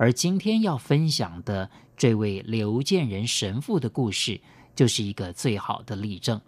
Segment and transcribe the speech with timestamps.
[0.00, 4.40] 而今天要分享的这位刘建仁神父的故事，
[4.74, 6.40] 就是一个最好的例证。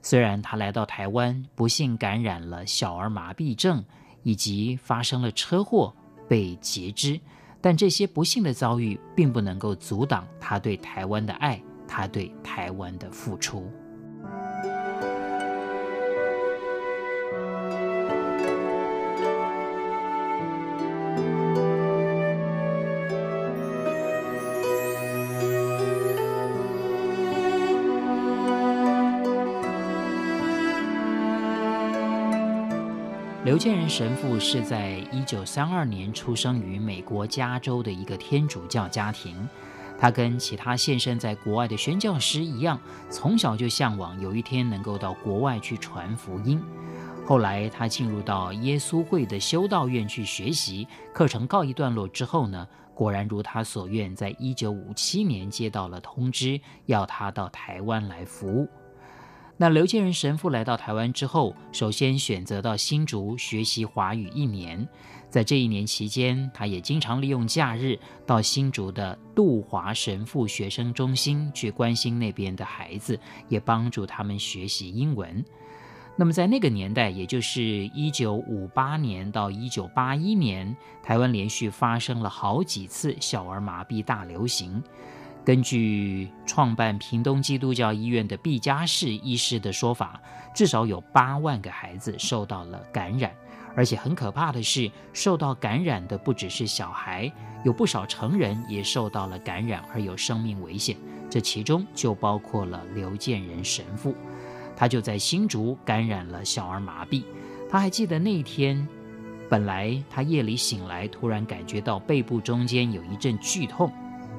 [0.00, 3.84] 虽然他来到台湾，不幸感染了小儿麻痹症，
[4.22, 5.94] 以及发生了车祸
[6.26, 7.20] 被截肢，
[7.60, 13.70] 但这些不幸的遭遇，并不能够阻挡他对台湾的爱，他对台湾的付出。
[33.46, 39.48] 刘建仁神父是在一九三二年出生于美国加州的一个天主教家庭。
[39.96, 42.76] 他跟其他现身在国外的宣教师一样，
[43.08, 46.60] 从小就向往有一天能够到国外去传福音。
[47.24, 58.68] 后来他进入到耶稣会的修道院去学习，课程告一段落之后呢，果然如他所愿，在一九五七年接到了通知，要他到台湾来服务。
[59.58, 64.86] 那刘建仁神父来到台湾之后，首先选择到新竹学习华语一年。
[65.30, 73.18] 在这一年期间，他也经常利用假日到新竹的杜华神父学生中心去关心那边的孩子，
[73.48, 75.44] 也帮助他们学习英文。
[76.16, 84.82] 那么在那个年代，也就是一九五八年到一九八一年，台湾连续发生了好几次小儿麻痹大流行。
[85.46, 90.20] 根据创办屏东基督教医院的毕嘉士医师的说法，
[90.52, 93.32] 至少有八万个孩子受到了感染，
[93.76, 97.32] 而且很可怕的是，受到感染的不只是小孩，
[97.64, 100.96] 有不少成人也受到了感染而有生命危险。
[101.30, 104.16] 这其中就包括了刘建仁神父，
[104.76, 107.22] 他就在新竹感染了小儿麻痹。
[107.70, 108.84] 他还记得那天，
[109.48, 113.92] 本来他夜里醒来，突然感觉到背部中间有一阵剧痛。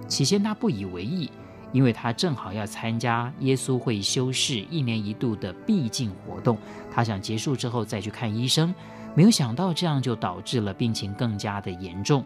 [0.08, 1.30] 起先他不以为意，
[1.72, 6.58] 因为他正好要参加耶稣会修士一年一度的闭境活动，
[6.92, 8.74] 他想结束之后再去看医生，
[9.16, 12.24] 没有想到这样就导致了病情更加的严重。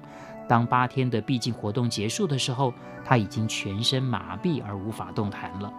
[0.47, 5.71] 当八天的闭境活动结束的时候，他已经全身麻痹而无法动弹了。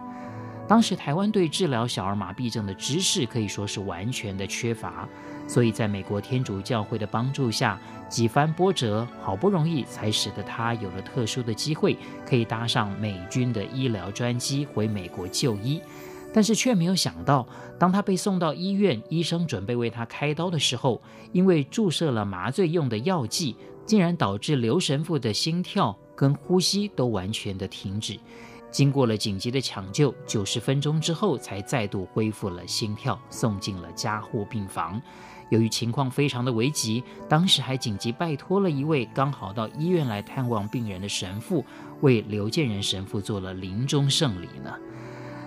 [0.67, 5.07] 当时台湾对治疗小儿麻痹症的知识可以说是完全的缺乏，
[5.47, 7.79] 所以在美国天主教会的帮助下，
[8.09, 15.81] 几番波折，好不容易才使得他有了特殊的机会，可以搭上美军的医疗专机回美国就医。
[16.33, 17.47] 但是却没有想到，
[17.77, 20.99] 当他被送到医院，医生准备为他开刀的时候，
[21.31, 28.17] 因为注射了麻醉用的药剂，竟然导致刘神父的心跳跟呼吸都完全的停止。
[28.73, 34.99] 经过了紧急的抢救，九十分钟之后才再度恢复了心跳，送进了加护病房。
[35.49, 41.63] 由于情况非常的危急，当时还紧急拜托了一位刚好到医院来探望病人的神父，
[42.01, 44.73] 为刘建仁神父做了临终圣礼呢。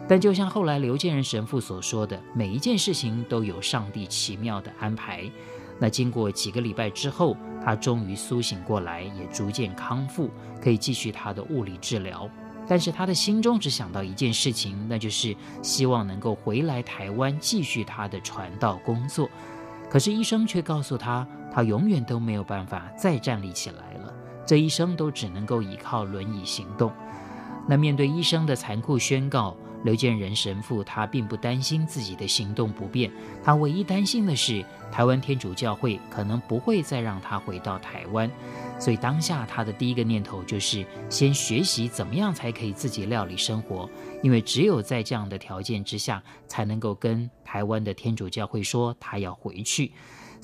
[0.08, 5.28] 但就像后来刘建仁神父所说的，每一件事情都有上帝奇妙的安排。
[5.80, 10.30] 那经过几个礼拜之后，他终于苏醒过来，也逐渐康复，
[10.62, 12.30] 可以继续他的物理治疗。
[12.68, 19.28] 但是他的心中只想到一件事情，那就是希望能够回来台湾继续他的传道工作。
[19.88, 24.12] 可是医生却告诉他，他永远都没有办法再站立起来了，
[24.44, 26.92] 这一生都只能够依靠轮椅行动。
[27.68, 33.10] 那面对医生的残酷宣告，刘建仁神父他并不担心自己的行动不便，
[33.42, 38.30] 他唯一担心的是台湾天主教会可能不会再让他回到台湾。
[38.78, 43.88] 所以当下他的第一个念头就是先学习怎么样才可以自己料理生活，
[44.22, 49.92] 因为只有在这样的条件之下，才能够跟台湾的天主教会说他要回去。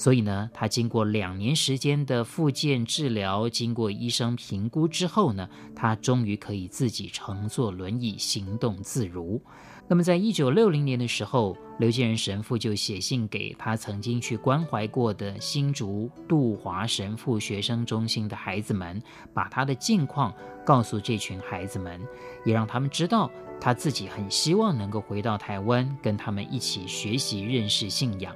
[0.02, 9.40] 所以呢，他经过两年时间的复健治疗，经过医生评估之后呢，他终于可以自己乘坐轮椅行动自如。
[9.86, 19.00] 那么，在一九六零年的时候，刘建仁神父就写信给他曾经去关怀过的新竹杜华神父学生中心的孩子们，
[19.32, 20.34] 把他的近况
[20.66, 22.00] 告诉这群孩子们，
[22.44, 28.34] 也让他们知道他自己很希望能够回到台湾，跟他们一起学习认识信仰。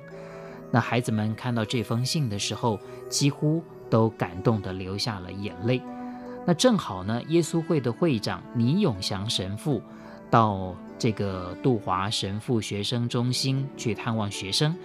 [0.70, 2.78] 那孩子们看到这封信的时候，
[3.08, 5.80] 几乎都感动得流下了眼泪。
[6.44, 9.82] 那正好呢，耶稣会的会长倪永祥神父
[10.30, 14.76] 到这个杜华神父学生中心去探望学生，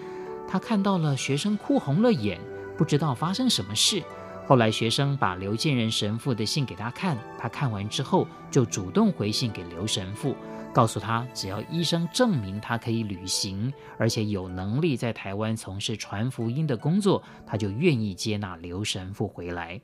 [0.47, 2.39] 他看到了学生哭红了眼，
[2.77, 4.01] 不知道发生什么事。
[4.47, 10.35] 后来学生把刘建仁神父的信给他看，他看完之后就主动回信给刘神父，
[10.73, 19.79] 告诉他只要医生证明他可以旅行，而且有能力在台湾从事传福音的工作，他就愿意接纳刘神父回来。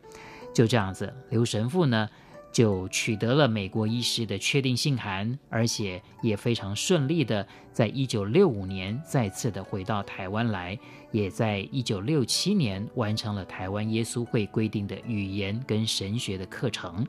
[0.54, 2.10] 就这样子，刘神父呢
[2.58, 10.76] 就取得了美国医师的确定信函，而且也非常顺利的，在一九六五年再次的回到台湾来，
[11.12, 17.06] 也在一九六七年完成了台湾耶稣会规定的语言跟神学的课程。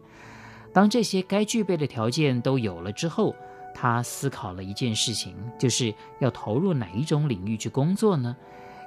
[0.70, 3.34] 当这些该具备的条件都有了之后，
[3.74, 8.36] 他思考了一件事情，就是要投入哪一种领域去工作呢？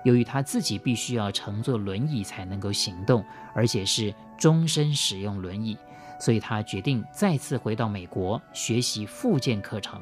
[0.06, 3.26] 由于他自己必须要乘坐轮椅才能够行动，
[3.56, 5.76] 而且是终身使用轮椅，
[6.22, 10.00] 所以他决定再次回到美国学习复健课程。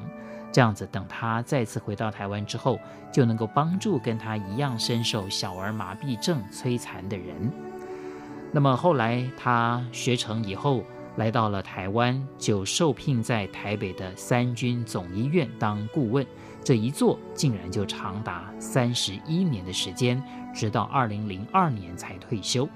[0.52, 2.78] 这样子，等他再次回到台湾之后，
[3.10, 7.50] 就能够帮助跟他一样深受小儿麻痹症摧残的人。
[8.52, 10.84] 那么后来他学成以后，
[11.16, 16.26] 来到了台湾，就受聘在台北的三军总医院当顾问。
[16.62, 20.22] 这一做竟然就长达三十一年的时间，
[20.54, 22.68] 直到二零零二年才退休。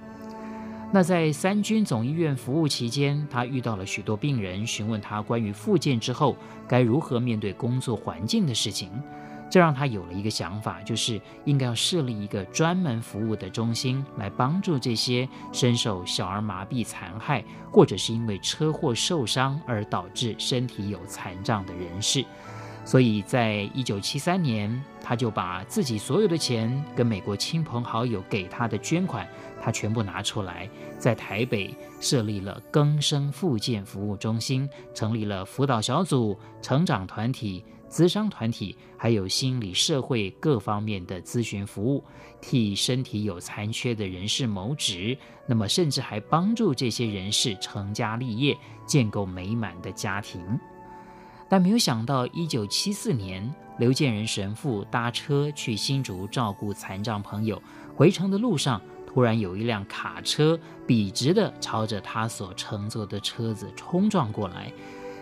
[0.93, 6.37] 那在三军总医院服务期间，他遇到了许多病人询问他关于复健之后
[6.69, 8.91] 该如何面对工作环境的事情，
[9.51, 22.25] 这让他有了一个想法，就是应该要设立一个专门服务的中心，来帮助这些深受小儿麻痹残害，或者是因为车祸受伤而导致身体有残障的人士。
[22.87, 29.27] 所以在一九七三年，他就把自己所有的钱跟美国亲朋好友给他的捐款，
[29.65, 30.69] 他全部拿出来，
[30.99, 42.05] 在台北设立了更生复健服务中心，成立了辅导小组、成长团体、咨商团体，还有心理社会各方面的咨询服务，
[42.43, 45.17] 替身体有残缺的人士谋职，
[45.47, 50.43] 那么甚至还帮助这些人士成家立业，建构美满的家庭。
[51.49, 57.63] 但没有想到，一九七四年，刘建仁神父搭车去新竹照顾残障朋友，
[57.97, 58.79] 回程的路上，
[59.15, 64.73] 突然有一辆卡车笔直地朝着他所乘坐的车子冲撞过来，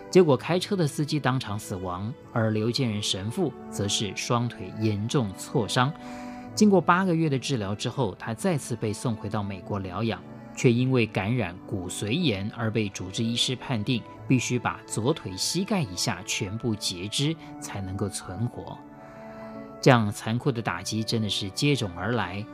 [0.09, 5.93] 结果开车的司机当场死亡，而刘建仁神父则是双腿严重挫伤。
[6.55, 10.19] 经过八个月的治疗之后，他再次被送回到美国疗养。
[10.55, 18.77] 却因为感染骨髓炎而被主治医师判定必须把左腿膝盖以下全部截肢才能够存活。
[19.81, 22.45] 这样残酷的打击真的是接踵而来。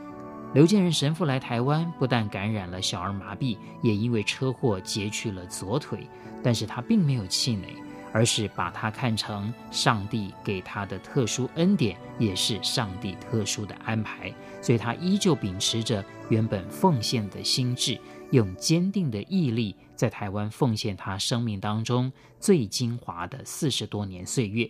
[0.52, 6.06] 刘建仁神父来台湾，不但感染了小儿麻痹，也因为车祸截去了左腿，
[6.42, 7.68] 但是他并没有气馁。
[8.12, 17.96] 而是把它看成上帝给他的特殊恩典，也是上帝特殊的安排，所以他依旧秉持着原本奉献的心志，
[18.32, 24.68] 用坚定的毅力，在台湾奉献他生命当中最精华的四十多年岁月，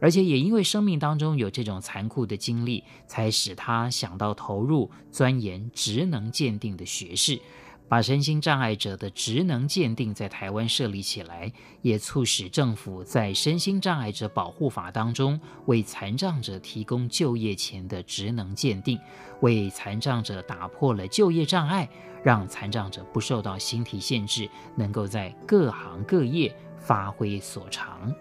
[0.00, 7.40] 而且也因为生命当中有这种残酷的经历，才使他想到投入钻研职能鉴定的学士。
[7.90, 19.00] 把身心障碍者的职能鉴定在台湾设立起来，也促使政府在《身心障碍者保护法》当中为残障者提供就业前的职能鉴定，
[19.40, 21.88] 为残障者打破了就业障碍，
[22.22, 24.46] 让残障者不受到形体限制，
[24.76, 28.14] 能够在各行各业发挥所长。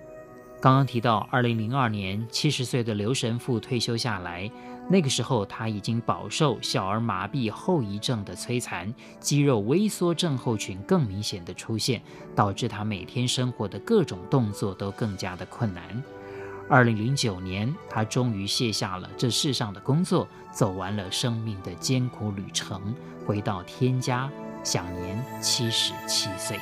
[0.59, 4.49] 刚刚提到，二零零二年七十岁的刘神父退休下来。
[4.89, 12.01] 那个时候，他已经饱受小儿麻痹后遗症的摧残，肌肉萎缩症候群更明显的出现，
[12.33, 15.83] 导致他每天生活的各种动作都更加的困难。
[16.69, 22.95] 二零零九年，他终于卸下了这世上的工作，走完了生命的艰苦旅程，
[23.25, 24.29] 回到天家，
[24.63, 26.57] 享年七十七岁。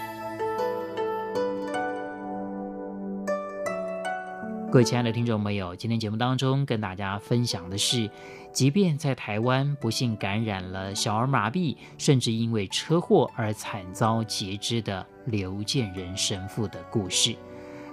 [4.75, 8.09] 各位亲爱的听众朋友，今天节目当中跟大家分享的是，
[8.51, 17.33] 即便在台湾不幸感染了小儿麻痹，甚至因为车祸而惨遭截肢的刘建仁神父的故事。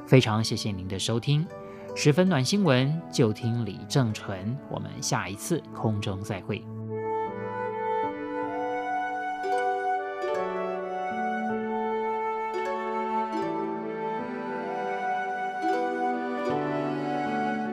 [0.09, 1.47] 非常谢谢您的收听，
[1.95, 6.65] 十分暖新闻就听李正淳，我们下一次空中再会。